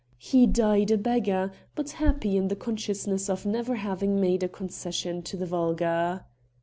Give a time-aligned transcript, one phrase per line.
[0.17, 5.21] He died a beggar, but happy in the consciousness of never having made a concession
[5.21, 6.25] to the vulgar."